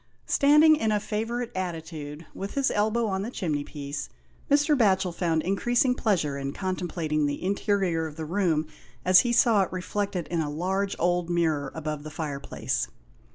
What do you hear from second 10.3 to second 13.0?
a large old mirror above the fireplace.